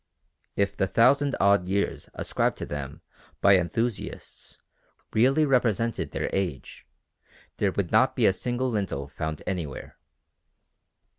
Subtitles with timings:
[0.55, 3.03] If the thousand odd years ascribed to them
[3.39, 4.57] by enthusiasts
[5.13, 6.87] really represented their age,
[7.57, 9.99] there would not be a single lintel found anywhere.